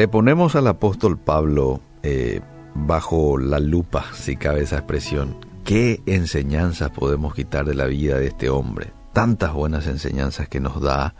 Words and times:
le 0.00 0.08
ponemos 0.08 0.56
al 0.56 0.66
apóstol 0.66 1.18
Pablo 1.18 1.82
eh, 2.02 2.40
bajo 2.74 3.36
la 3.36 3.58
lupa, 3.58 4.06
si 4.14 4.34
cabe 4.34 4.62
esa 4.62 4.78
expresión. 4.78 5.36
¿Qué 5.62 6.00
enseñanzas 6.06 6.88
podemos 6.88 7.34
quitar 7.34 7.66
de 7.66 7.74
la 7.74 7.84
vida 7.84 8.16
de 8.16 8.28
este 8.28 8.48
hombre? 8.48 8.94
Tantas 9.12 9.52
buenas 9.52 9.86
enseñanzas 9.86 10.48
que 10.48 10.58
nos 10.58 10.80
da 10.80 11.14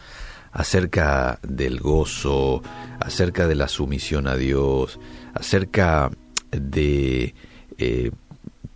acerca 0.50 1.40
del 1.42 1.78
gozo, 1.78 2.62
acerca 3.00 3.46
de 3.46 3.54
la 3.54 3.68
sumisión 3.68 4.26
a 4.26 4.36
Dios, 4.36 4.98
acerca 5.34 6.10
de 6.50 7.34
eh, 7.76 8.12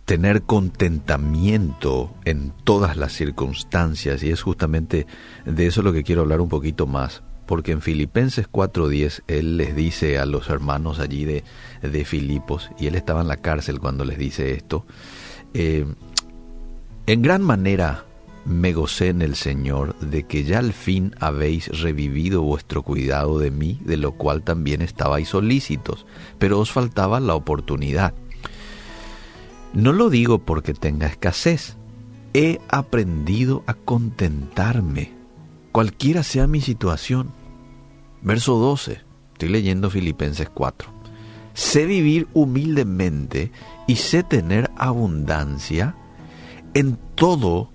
tener 0.05 0.43
contentamiento 0.43 2.13
en 2.25 2.53
todas 2.63 2.95
las 2.95 3.11
circunstancias 3.11 4.21
y 4.21 4.29
es 4.29 4.43
justamente 4.43 5.07
de 5.47 5.65
eso 5.65 5.81
lo 5.81 5.93
que 5.93 6.03
quiero 6.03 6.21
hablar 6.21 6.41
un 6.41 6.49
poquito 6.49 6.85
más 6.85 7.23
porque 7.45 7.71
en 7.71 7.81
Filipenses 7.81 8.49
4.10 8.51 9.23
él 9.27 9.57
les 9.57 9.75
dice 9.75 10.17
a 10.17 10.25
los 10.25 10.49
hermanos 10.49 10.99
allí 10.99 11.25
de, 11.25 11.43
de, 11.81 12.05
Filipos, 12.05 12.69
y 12.79 12.87
él 12.87 12.95
estaba 12.95 13.21
en 13.21 13.27
la 13.27 13.37
cárcel 13.37 13.79
cuando 13.79 14.05
les 14.05 14.17
dice 14.17 14.53
esto, 14.53 14.85
eh, 15.53 15.85
en 17.07 17.21
gran 17.21 17.41
manera 17.41 18.05
me 18.45 18.73
gocé 18.73 19.09
en 19.09 19.21
el 19.21 19.35
Señor 19.35 19.97
de 19.99 20.23
que 20.23 20.43
ya 20.43 20.59
al 20.59 20.73
fin 20.73 21.15
habéis 21.19 21.67
revivido 21.81 22.43
vuestro 22.43 22.83
cuidado 22.83 23.39
de 23.39 23.51
mí, 23.51 23.79
de 23.83 23.97
lo 23.97 24.11
cual 24.13 24.43
también 24.43 24.81
estabais 24.81 25.29
solícitos, 25.29 26.05
pero 26.37 26.59
os 26.59 26.71
faltaba 26.71 27.19
la 27.19 27.35
oportunidad. 27.35 28.13
No 29.73 29.91
lo 29.91 30.09
digo 30.09 30.39
porque 30.39 30.73
tenga 30.73 31.07
escasez, 31.07 31.75
he 32.33 32.59
aprendido 32.69 33.63
a 33.65 33.73
contentarme, 33.73 35.11
cualquiera 35.75 36.23
sea 36.23 36.47
mi 36.47 36.61
situación. 36.61 37.33
Verso 38.21 38.55
12, 38.55 39.01
estoy 39.33 39.49
leyendo 39.49 39.89
Filipenses 39.89 40.47
4. 40.47 40.89
Sé 41.53 41.85
vivir 41.85 42.29
humildemente 42.33 43.51
y 43.85 43.97
sé 43.97 44.23
tener 44.23 44.71
abundancia 44.77 45.93
en 46.73 46.97
todo 47.15 47.71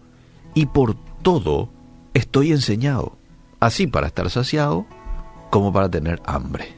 y 0.55 0.65
por 0.65 0.95
todo 1.21 1.69
estoy 2.15 2.53
enseñado, 2.53 3.19
así 3.61 3.87
para 3.87 4.07
estar 4.07 4.31
saciado 4.31 4.87
como 5.51 5.71
para 5.71 5.91
tener 5.91 6.23
hambre, 6.25 6.69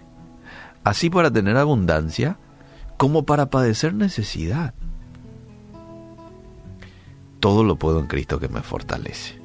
así 0.82 1.08
para 1.08 1.30
tener 1.30 1.56
abundancia 1.56 2.36
como 2.96 3.26
para 3.26 3.48
padecer 3.48 3.94
necesidad. 3.94 4.74
Todo 7.38 7.62
lo 7.62 7.76
puedo 7.76 8.00
en 8.00 8.08
Cristo 8.08 8.40
que 8.40 8.48
me 8.48 8.62
fortalece. 8.62 9.41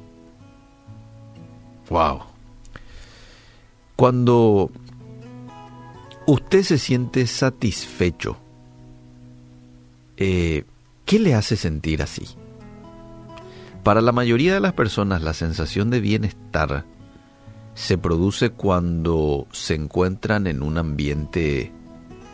Wow. 1.90 2.20
Cuando 3.96 4.70
usted 6.26 6.62
se 6.62 6.78
siente 6.78 7.26
satisfecho, 7.26 8.36
eh, 10.16 10.64
¿qué 11.04 11.18
le 11.18 11.34
hace 11.34 11.56
sentir 11.56 12.02
así? 12.02 12.26
Para 13.82 14.00
la 14.00 14.12
mayoría 14.12 14.54
de 14.54 14.60
las 14.60 14.74
personas 14.74 15.22
la 15.22 15.32
sensación 15.32 15.90
de 15.90 16.00
bienestar 16.00 16.84
se 17.74 17.96
produce 17.96 18.50
cuando 18.50 19.46
se 19.52 19.74
encuentran 19.74 20.46
en 20.46 20.62
un 20.62 20.78
ambiente 20.78 21.72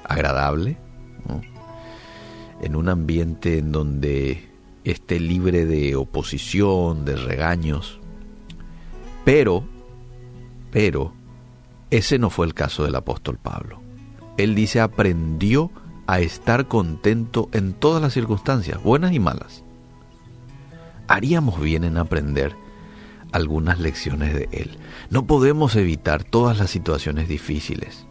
agradable, 0.02 0.78
en 2.60 2.76
un 2.76 2.88
ambiente 2.88 3.58
en 3.58 3.70
donde 3.70 4.48
esté 4.84 5.20
libre 5.20 5.66
de 5.66 5.96
oposición, 5.96 7.04
de 7.04 7.16
regaños. 7.16 8.00
Pero, 9.24 9.64
pero, 10.70 11.12
ese 11.90 12.18
no 12.18 12.30
fue 12.30 12.46
el 12.46 12.54
caso 12.54 12.84
del 12.84 12.94
apóstol 12.94 13.38
Pablo. 13.42 13.80
Él 14.36 14.54
dice, 14.54 14.80
aprendió 14.80 15.70
a 16.06 16.20
estar 16.20 16.68
contento 16.68 17.48
en 17.52 17.72
todas 17.72 18.02
las 18.02 18.12
circunstancias, 18.12 18.82
buenas 18.82 19.12
y 19.12 19.20
malas 19.20 19.64
haríamos 21.08 21.60
bien 21.60 21.84
en 21.84 21.96
aprender 21.96 22.56
algunas 23.32 23.78
lecciones 23.80 24.34
de 24.34 24.48
Él. 24.52 24.78
No 25.10 25.26
podemos 25.26 25.76
evitar 25.76 26.24
todas 26.24 26.58
las 26.58 26.70
situaciones 26.70 27.28
difíciles, 27.28 28.06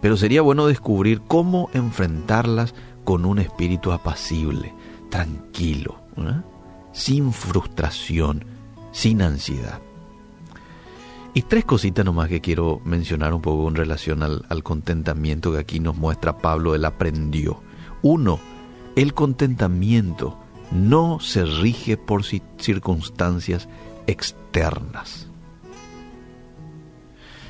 pero 0.00 0.16
sería 0.16 0.42
bueno 0.42 0.66
descubrir 0.66 1.20
cómo 1.20 1.70
enfrentarlas 1.74 2.74
con 3.04 3.24
un 3.24 3.38
espíritu 3.38 3.92
apacible, 3.92 4.74
tranquilo, 5.10 6.00
sin 6.92 7.32
frustración, 7.32 8.44
sin 8.92 9.22
ansiedad. 9.22 9.80
Y 11.34 11.42
tres 11.42 11.64
cositas 11.64 12.04
nomás 12.04 12.28
que 12.28 12.42
quiero 12.42 12.80
mencionar 12.84 13.32
un 13.32 13.40
poco 13.40 13.66
en 13.68 13.74
relación 13.74 14.22
al, 14.22 14.62
contentamiento 14.62 15.52
que 15.52 15.58
aquí 15.58 15.80
nos 15.80 15.96
muestra 15.96 16.38
Pablo, 16.38 16.74
él 16.74 16.84
aprendió. 16.84 17.62
Uno, 18.02 18.38
el 18.96 19.14
contentamiento 19.14 20.38
no 20.70 21.20
se 21.20 21.46
rige 21.46 21.96
por 21.96 22.22
circunstancias 22.24 23.68
externas. 24.06 25.28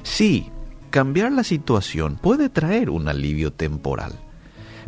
Sí, 0.05 0.51
cambiar 0.91 1.33
la 1.33 1.43
situación 1.43 2.17
puede 2.17 2.49
traer 2.49 2.91
un 2.91 3.09
alivio 3.09 3.53
temporal, 3.53 4.13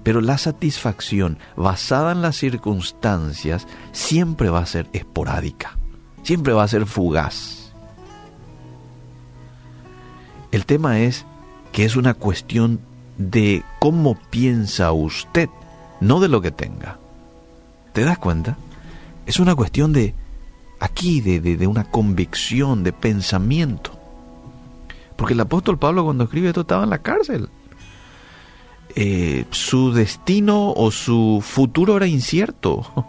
pero 0.05 0.21
la 0.21 0.39
satisfacción 0.39 1.39
basada 1.57 2.13
en 2.13 2.23
las 2.23 2.37
circunstancias 2.37 3.67
siempre 3.91 4.51
va 4.51 4.61
a 4.61 4.67
ser 4.67 4.89
esporádica, 4.93 5.79
siempre 6.25 6.53
va 6.53 6.65
a 6.65 6.69
ser 6.69 6.87
fugaz. 6.87 7.73
El 10.51 10.67
tema 10.67 11.01
es 11.01 11.25
que 11.73 11.85
es 11.85 11.97
una 11.97 12.15
cuestión 12.15 12.81
de 13.19 13.63
cómo 13.79 14.17
piensa 14.31 14.93
usted, 14.93 15.49
no 16.01 16.21
de 16.21 16.29
lo 16.29 16.41
que 16.41 16.51
tenga. 16.51 16.99
¿Te 17.93 18.05
das 18.05 18.19
cuenta? 18.19 18.57
Es 19.27 19.39
una 19.39 19.55
cuestión 19.55 19.93
de 19.93 20.15
aquí, 20.81 21.21
de, 21.21 21.41
de, 21.41 21.67
una 21.67 21.85
convicción, 21.85 22.83
de 22.83 22.93
pensamiento. 22.93 23.93
Porque 25.17 25.35
el 25.35 25.41
apóstol 25.41 25.79
Pablo 25.79 26.05
cuando 26.05 26.25
escribe 26.25 26.49
esto 26.49 26.63
estaba 26.63 26.85
en 26.85 26.91
la 26.91 27.03
cárcel. 27.03 27.49
Eh, 28.97 29.45
su 29.51 29.93
destino 29.93 30.73
o 30.73 30.91
su 30.91 31.43
futuro 31.45 31.97
era 31.97 32.07
incierto. 32.07 33.07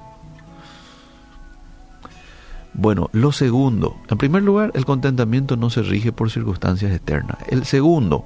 Bueno, 2.77 3.09
lo 3.13 3.31
segundo, 3.31 3.97
en 4.09 4.17
primer 4.17 4.43
lugar, 4.43 4.71
el 4.75 4.85
contentamiento 4.85 5.55
no 5.55 5.69
se 5.69 5.81
rige 5.81 6.11
por 6.11 6.29
circunstancias 6.29 6.91
externas. 6.91 7.37
El 7.47 7.65
segundo, 7.65 8.25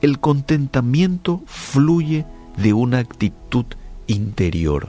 el 0.00 0.18
contentamiento 0.18 1.42
fluye 1.46 2.24
de 2.56 2.72
una 2.72 2.98
actitud 2.98 3.66
interior. 4.06 4.88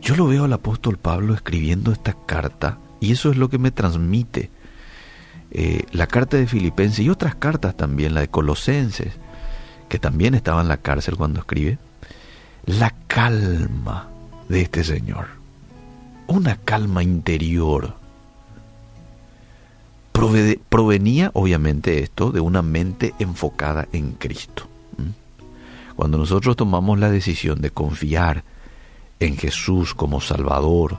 Yo 0.00 0.16
lo 0.16 0.26
veo 0.26 0.44
al 0.44 0.52
apóstol 0.52 0.96
Pablo 0.96 1.34
escribiendo 1.34 1.92
esta 1.92 2.16
carta 2.26 2.78
y 2.98 3.12
eso 3.12 3.30
es 3.30 3.36
lo 3.36 3.50
que 3.50 3.58
me 3.58 3.70
transmite 3.70 4.50
eh, 5.50 5.84
la 5.92 6.06
carta 6.06 6.36
de 6.36 6.46
Filipenses 6.46 7.00
y 7.04 7.10
otras 7.10 7.34
cartas 7.34 7.76
también, 7.76 8.14
la 8.14 8.20
de 8.20 8.28
Colosenses, 8.28 9.12
que 9.88 9.98
también 9.98 10.34
estaba 10.34 10.62
en 10.62 10.68
la 10.68 10.78
cárcel 10.78 11.16
cuando 11.16 11.40
escribe, 11.40 11.78
la 12.64 12.94
calma 13.06 14.08
de 14.48 14.62
este 14.62 14.82
Señor, 14.82 15.26
una 16.26 16.56
calma 16.56 17.02
interior. 17.02 17.94
provenía 20.68 21.30
obviamente 21.34 22.02
esto 22.02 22.32
de 22.32 22.40
una 22.40 22.62
mente 22.62 23.14
enfocada 23.18 23.86
en 23.92 24.12
Cristo. 24.12 24.68
Cuando 25.94 26.18
nosotros 26.18 26.56
tomamos 26.56 26.98
la 26.98 27.10
decisión 27.10 27.60
de 27.62 27.70
confiar 27.70 28.44
en 29.18 29.36
Jesús 29.36 29.94
como 29.94 30.20
Salvador, 30.20 30.98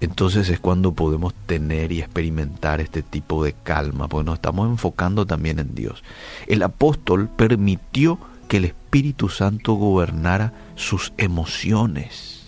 entonces 0.00 0.48
es 0.48 0.60
cuando 0.60 0.92
podemos 0.92 1.34
tener 1.46 1.92
y 1.92 2.00
experimentar 2.00 2.80
este 2.80 3.02
tipo 3.02 3.44
de 3.44 3.52
calma, 3.52 4.08
porque 4.08 4.24
nos 4.24 4.36
estamos 4.36 4.68
enfocando 4.68 5.26
también 5.26 5.58
en 5.58 5.74
Dios. 5.74 6.02
El 6.46 6.62
apóstol 6.62 7.28
permitió 7.34 8.18
que 8.48 8.58
el 8.58 8.66
Espíritu 8.66 9.28
Santo 9.28 9.74
gobernara 9.74 10.52
sus 10.74 11.12
emociones. 11.18 12.39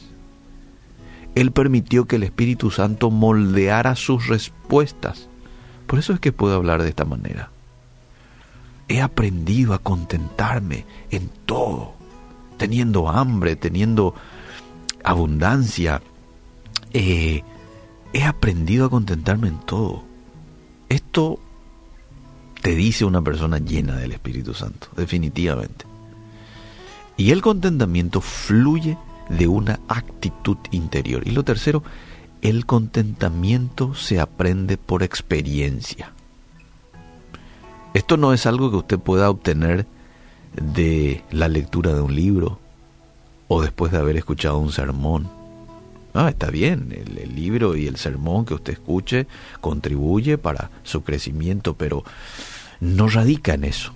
Él 1.35 1.53
permitió 1.53 2.07
que 2.07 2.17
el 2.17 2.25
Espíritu 2.25 2.71
Santo 2.71 3.11
moldeara 3.11 3.97
sus 3.97 4.27
respuestas. 4.27 5.29
Por 5.87 5.99
eso 5.99 6.13
es 6.13 6.21
que 6.21 6.33
puedo 6.33 6.55
hablar 6.55 6.83
de 6.83 6.91
esta 6.91 7.05
manera. 7.05 7.51
He 8.89 9.01
aprendido 9.01 9.73
a 9.75 9.79
contentarme 9.79 10.85
en 11.11 11.31
todo, 11.47 11.95
teniendo 12.59 13.09
hambre, 13.09 13.57
teniendo 13.57 14.15
abundancia. 15.05 16.03
Eh, 16.93 17.43
he 18.13 18.25
aprendido 18.25 18.87
a 18.87 18.91
contentarme 18.91 19.49
en 19.49 19.59
todo. 19.61 20.05
Esto 20.89 21.39
te 22.61 22.75
dice 22.75 23.05
una 23.05 23.23
persona 23.23 23.59
llena 23.59 23.97
del 23.97 24.13
Espíritu 24.13 24.53
Santo, 24.53 24.89
definitivamente. 24.97 25.87
Y 27.17 27.31
el 27.31 27.41
contentamiento 27.41 28.21
fluye 28.21 28.99
de 29.29 29.47
una 29.47 29.81
actitud 29.89 30.57
interior. 30.71 31.27
Y 31.27 31.31
lo 31.31 31.45
tercero, 31.45 31.83
el 32.43 32.67
contentamiento 32.67 33.95
se 33.95 34.21
aprende 34.21 34.77
por 34.77 35.03
experiencia. 35.03 36.13
Esto 37.95 38.17
no 38.17 38.33
es 38.33 38.47
algo 38.47 38.71
que 38.71 38.77
usted 38.79 38.99
pueda 38.99 39.31
obtener 39.31 39.87
de 40.55 41.23
la 41.31 41.49
lectura 41.49 41.95
de 41.95 42.01
un 42.01 42.15
libro 42.15 42.59
o 43.49 43.63
después 43.63 43.93
de 43.93 43.99
haber 43.99 44.17
escuchado 44.17 44.59
un 44.59 44.73
sermón. 44.73 45.29
Ah, 46.15 46.29
está 46.29 46.51
bien, 46.51 46.93
el, 46.93 47.35
libro 47.35 47.77
y 47.77 47.87
el 47.87 47.97
sermón 47.97 48.45
que 48.45 48.55
usted 48.55 48.75
escuche 48.75 49.27
contribuye 49.61 50.37
para 50.37 50.71
su 50.83 51.03
crecimiento, 51.03 51.75
pero 51.75 52.05
no 52.81 53.09
radica 53.09 53.55
en 53.55 53.65
eso. 53.65 53.93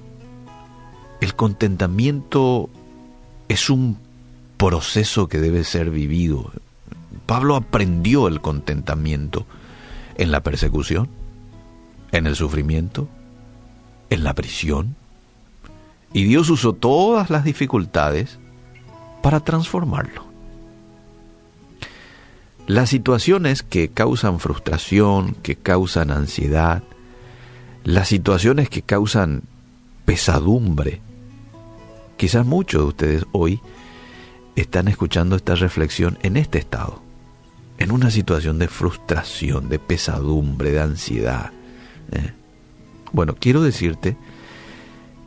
El 1.20 1.34
contentamiento 1.34 2.70
es 3.49 3.69
un 3.70 3.99
proceso 4.66 5.28
que 5.28 5.38
debe 5.38 5.62
ser 5.62 5.90
vivido. 5.90 6.50
Pablo 7.24 7.54
aprendió 7.54 8.26
el 8.26 8.40
contentamiento 8.40 9.46
en 10.16 10.32
la 10.32 10.42
persecución, 10.42 11.08
en 12.10 12.26
el 12.26 12.34
sufrimiento, 12.34 13.08
en 14.10 14.24
la 14.24 14.34
prisión, 14.34 14.96
y 16.12 16.24
Dios 16.24 16.50
usó 16.50 16.72
todas 16.72 17.30
las 17.30 17.44
dificultades 17.44 18.40
para 19.22 19.38
transformarlo. 19.38 20.24
Las 22.66 22.88
situaciones 22.88 23.62
que 23.62 23.90
causan 23.90 24.40
frustración, 24.40 25.34
que 25.44 25.54
causan 25.54 26.10
ansiedad, 26.10 26.82
las 27.84 28.08
situaciones 28.08 28.68
que 28.68 28.82
causan 28.82 29.44
pesadumbre, 30.04 31.00
quizás 32.16 32.44
muchos 32.44 32.80
de 32.82 32.88
ustedes 32.88 33.24
hoy 33.30 33.60
están 34.56 34.88
escuchando 34.88 35.37
esta 35.37 35.55
reflexión 35.55 36.19
en 36.23 36.37
este 36.37 36.58
estado, 36.58 37.03
en 37.79 37.93
una 37.93 38.11
situación 38.11 38.58
de 38.58 38.69
frustración, 38.69 39.69
de 39.69 39.79
pesadumbre, 39.79 40.73
de 40.73 40.81
ansiedad. 40.81 41.53
¿eh? 42.12 42.32
Bueno, 43.12 43.37
quiero 43.38 43.62
decirte 43.62 44.17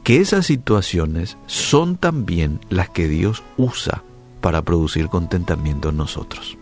que 0.04 0.18
esas 0.18 0.48
situaciones 0.48 1.38
son 1.46 1.96
también 1.96 2.60
las 2.70 2.90
que 2.90 3.08
Dios 3.08 3.44
usa 3.58 4.04
para 4.42 4.64
producir 4.64 5.08
contentamiento 5.08 5.90
en 5.90 5.98
nosotros. 5.98 6.58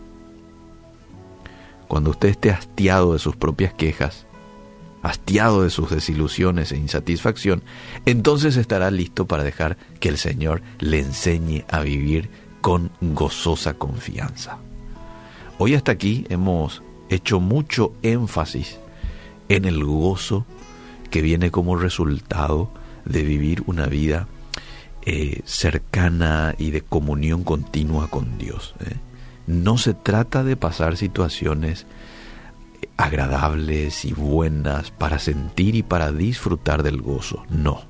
Cuando 1.87 2.09
usted 2.09 2.29
esté 2.29 2.51
hastiado 2.51 3.13
de 3.13 3.19
sus 3.19 3.37
propias 3.37 3.73
quejas, 3.73 4.25
hastiado 5.03 5.63
de 5.63 5.69
sus 5.69 5.89
desilusiones 5.89 6.71
e 6.71 6.77
insatisfacción, 6.77 7.63
entonces 8.05 8.57
estará 8.57 8.91
listo 8.91 9.25
para 9.25 9.43
dejar 9.43 9.77
que 9.99 10.09
el 10.09 10.17
Señor 10.17 10.61
le 10.79 10.99
enseñe 10.99 11.63
a 11.69 11.79
vivir 11.79 12.29
con 12.67 12.91
gozosa 12.99 13.75
confianza. 13.75 14.57
Hoy 15.57 15.73
hasta 15.73 15.93
aquí 15.93 16.25
hemos 16.27 16.83
hecho 17.07 17.39
mucho 17.39 17.93
énfasis 18.01 18.77
en 19.47 19.63
el 19.63 19.85
gozo 19.85 20.45
que 21.09 21.21
viene 21.21 21.49
como 21.49 21.77
resultado 21.77 22.69
de 23.05 23.23
vivir 23.23 23.63
una 23.67 23.85
vida 23.85 24.27
eh, 25.05 25.43
cercana 25.45 26.55
y 26.57 26.71
de 26.71 26.81
comunión 26.81 27.45
continua 27.45 28.09
con 28.09 28.37
Dios. 28.37 28.75
¿eh? 28.81 28.97
No 29.47 29.77
se 29.77 29.93
trata 29.93 30.43
de 30.43 30.57
pasar 30.57 30.97
situaciones 30.97 31.85
agradables 32.97 34.03
y 34.03 34.11
buenas 34.11 34.91
para 34.91 35.19
sentir 35.19 35.75
y 35.75 35.83
para 35.83 36.11
disfrutar 36.11 36.83
del 36.83 37.01
gozo. 37.01 37.45
No. 37.49 37.83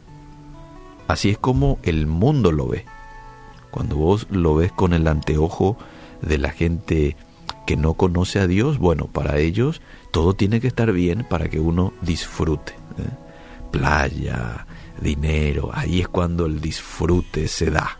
Así 1.07 1.31
es 1.31 1.39
como 1.39 1.79
el 1.81 2.05
mundo 2.05 2.51
lo 2.51 2.67
ve. 2.67 2.85
Cuando 3.71 3.95
vos 3.95 4.27
lo 4.29 4.55
ves 4.55 4.71
con 4.71 4.93
el 4.93 5.07
anteojo 5.07 5.77
de 6.21 6.37
la 6.37 6.51
gente 6.51 7.15
que 7.65 7.77
no 7.77 7.95
conoce 7.95 8.39
a 8.39 8.47
Dios, 8.47 8.77
bueno, 8.77 9.07
para 9.07 9.37
ellos 9.39 9.81
todo 10.11 10.33
tiene 10.33 10.61
que 10.61 10.67
estar 10.67 10.91
bien 10.91 11.25
para 11.29 11.49
que 11.49 11.59
uno 11.59 11.93
disfrute. 12.01 12.73
¿eh? 12.97 13.09
Playa, 13.71 14.65
dinero, 15.01 15.71
ahí 15.73 15.99
es 15.99 16.07
cuando 16.07 16.45
el 16.45 16.61
disfrute 16.61 17.47
se 17.47 17.69
da. 17.69 17.99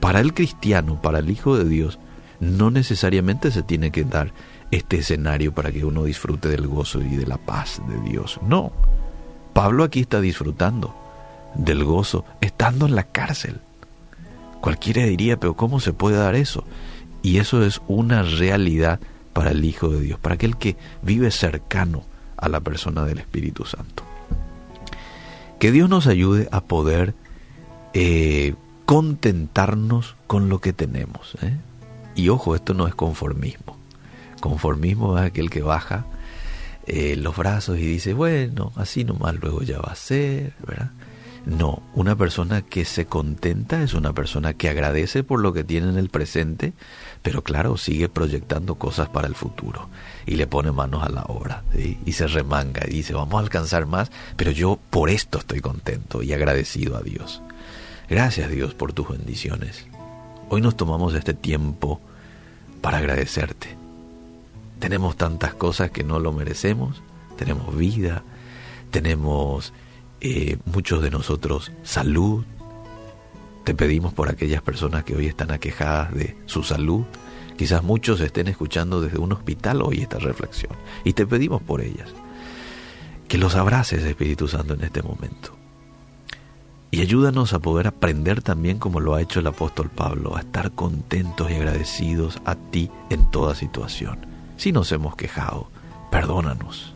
Para 0.00 0.20
el 0.20 0.34
cristiano, 0.34 1.00
para 1.00 1.20
el 1.20 1.30
Hijo 1.30 1.56
de 1.56 1.68
Dios, 1.68 1.98
no 2.40 2.70
necesariamente 2.70 3.50
se 3.52 3.62
tiene 3.62 3.92
que 3.92 4.04
dar 4.04 4.32
este 4.72 4.98
escenario 4.98 5.52
para 5.52 5.70
que 5.70 5.84
uno 5.84 6.04
disfrute 6.04 6.48
del 6.48 6.66
gozo 6.66 7.00
y 7.00 7.16
de 7.16 7.26
la 7.26 7.38
paz 7.38 7.80
de 7.88 8.00
Dios. 8.00 8.40
No, 8.42 8.72
Pablo 9.52 9.84
aquí 9.84 10.00
está 10.00 10.20
disfrutando 10.20 10.94
del 11.54 11.84
gozo 11.84 12.24
estando 12.40 12.86
en 12.86 12.96
la 12.96 13.04
cárcel. 13.04 13.60
Cualquiera 14.62 15.02
diría, 15.02 15.40
pero 15.40 15.54
¿cómo 15.54 15.80
se 15.80 15.92
puede 15.92 16.18
dar 16.18 16.36
eso? 16.36 16.62
Y 17.20 17.38
eso 17.38 17.64
es 17.64 17.82
una 17.88 18.22
realidad 18.22 19.00
para 19.32 19.50
el 19.50 19.64
Hijo 19.64 19.88
de 19.88 20.00
Dios, 20.00 20.20
para 20.20 20.36
aquel 20.36 20.56
que 20.56 20.76
vive 21.02 21.32
cercano 21.32 22.04
a 22.36 22.48
la 22.48 22.60
persona 22.60 23.04
del 23.04 23.18
Espíritu 23.18 23.64
Santo. 23.64 24.04
Que 25.58 25.72
Dios 25.72 25.90
nos 25.90 26.06
ayude 26.06 26.48
a 26.52 26.60
poder 26.60 27.12
eh, 27.92 28.54
contentarnos 28.86 30.14
con 30.28 30.48
lo 30.48 30.60
que 30.60 30.72
tenemos. 30.72 31.36
¿eh? 31.42 31.56
Y 32.14 32.28
ojo, 32.28 32.54
esto 32.54 32.72
no 32.72 32.86
es 32.86 32.94
conformismo. 32.94 33.76
Conformismo 34.40 35.18
es 35.18 35.24
aquel 35.24 35.50
que 35.50 35.62
baja 35.62 36.06
eh, 36.86 37.16
los 37.16 37.36
brazos 37.36 37.78
y 37.78 37.82
dice, 37.82 38.14
bueno, 38.14 38.70
así 38.76 39.02
nomás 39.02 39.34
luego 39.40 39.62
ya 39.62 39.80
va 39.80 39.90
a 39.90 39.96
ser, 39.96 40.52
¿verdad? 40.64 40.92
No, 41.44 41.82
una 41.94 42.14
persona 42.14 42.62
que 42.62 42.84
se 42.84 43.06
contenta 43.06 43.82
es 43.82 43.94
una 43.94 44.12
persona 44.12 44.54
que 44.54 44.68
agradece 44.68 45.24
por 45.24 45.40
lo 45.40 45.52
que 45.52 45.64
tiene 45.64 45.88
en 45.88 45.98
el 45.98 46.08
presente, 46.08 46.72
pero 47.20 47.42
claro, 47.42 47.76
sigue 47.76 48.08
proyectando 48.08 48.76
cosas 48.76 49.08
para 49.08 49.26
el 49.26 49.34
futuro 49.34 49.88
y 50.24 50.36
le 50.36 50.46
pone 50.46 50.70
manos 50.70 51.02
a 51.02 51.08
la 51.08 51.22
obra 51.24 51.64
y 51.74 52.12
se 52.12 52.28
remanga 52.28 52.82
y 52.86 52.92
dice, 52.92 53.14
vamos 53.14 53.34
a 53.34 53.40
alcanzar 53.40 53.86
más, 53.86 54.12
pero 54.36 54.52
yo 54.52 54.78
por 54.90 55.10
esto 55.10 55.38
estoy 55.38 55.60
contento 55.60 56.22
y 56.22 56.32
agradecido 56.32 56.96
a 56.96 57.02
Dios. 57.02 57.42
Gracias 58.08 58.48
Dios 58.48 58.74
por 58.74 58.92
tus 58.92 59.08
bendiciones. 59.08 59.86
Hoy 60.48 60.60
nos 60.60 60.76
tomamos 60.76 61.14
este 61.14 61.34
tiempo 61.34 62.00
para 62.80 62.98
agradecerte. 62.98 63.76
Tenemos 64.78 65.16
tantas 65.16 65.54
cosas 65.54 65.90
que 65.90 66.04
no 66.04 66.20
lo 66.20 66.32
merecemos, 66.32 67.02
tenemos 67.36 67.76
vida, 67.76 68.22
tenemos 68.92 69.72
eh, 70.22 70.56
muchos 70.64 71.02
de 71.02 71.10
nosotros 71.10 71.72
salud. 71.82 72.44
Te 73.64 73.74
pedimos 73.74 74.14
por 74.14 74.30
aquellas 74.30 74.62
personas 74.62 75.04
que 75.04 75.14
hoy 75.14 75.26
están 75.26 75.50
aquejadas 75.50 76.14
de 76.14 76.36
su 76.46 76.62
salud, 76.62 77.04
Quizás 77.56 77.82
muchos 77.82 78.20
estén 78.20 78.48
escuchando 78.48 79.00
desde 79.00 79.18
un 79.18 79.32
hospital 79.32 79.82
hoy 79.82 80.00
esta 80.00 80.18
reflexión 80.18 80.72
y 81.04 81.12
te 81.12 81.26
pedimos 81.26 81.62
por 81.62 81.80
ellas. 81.80 82.08
Que 83.28 83.38
los 83.38 83.54
abraces, 83.54 84.02
Espíritu 84.02 84.48
Santo, 84.48 84.74
en 84.74 84.82
este 84.82 85.02
momento. 85.02 85.56
Y 86.90 87.00
ayúdanos 87.00 87.52
a 87.52 87.60
poder 87.60 87.86
aprender 87.86 88.42
también 88.42 88.78
como 88.78 89.00
lo 89.00 89.14
ha 89.14 89.22
hecho 89.22 89.40
el 89.40 89.46
apóstol 89.46 89.90
Pablo, 89.90 90.36
a 90.36 90.40
estar 90.40 90.72
contentos 90.72 91.50
y 91.50 91.54
agradecidos 91.54 92.40
a 92.44 92.56
ti 92.56 92.90
en 93.10 93.30
toda 93.30 93.54
situación. 93.54 94.26
Si 94.56 94.72
nos 94.72 94.92
hemos 94.92 95.16
quejado, 95.16 95.70
perdónanos, 96.10 96.94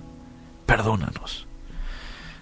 perdónanos. 0.66 1.45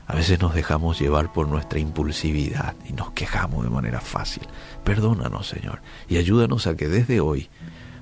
A 0.07 0.15
veces 0.15 0.41
nos 0.41 0.55
dejamos 0.55 1.01
llevar 1.01 1.33
por 1.33 1.49
nuestra 1.49 1.79
impulsividad 1.79 2.75
y 2.89 2.93
nos 2.93 3.13
quejamos 3.13 3.65
de 3.65 3.71
manera 3.71 4.01
fácil. 4.01 4.47
Perdónanos, 4.85 5.49
Señor, 5.49 5.81
y 6.09 6.19
ayúdanos 6.19 6.67
a 6.67 6.77
que 6.77 6.89
desde 6.89 7.21
hoy 7.21 7.49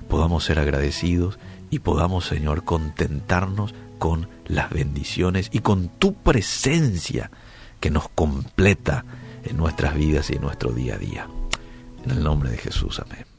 podamos 0.09 0.43
ser 0.43 0.59
agradecidos 0.59 1.39
y 1.69 1.79
podamos, 1.79 2.25
Señor, 2.25 2.65
contentarnos 2.65 3.73
con 3.99 4.27
las 4.45 4.69
bendiciones 4.69 5.49
y 5.51 5.59
con 5.59 5.87
tu 5.87 6.13
presencia 6.13 7.31
que 7.79 7.89
nos 7.89 8.09
completa 8.09 9.05
en 9.43 9.57
nuestras 9.57 9.95
vidas 9.95 10.29
y 10.29 10.35
en 10.35 10.41
nuestro 10.41 10.71
día 10.71 10.95
a 10.95 10.97
día. 10.97 11.27
En 12.03 12.11
el 12.11 12.23
nombre 12.23 12.49
de 12.51 12.57
Jesús, 12.57 12.99
amén. 12.99 13.32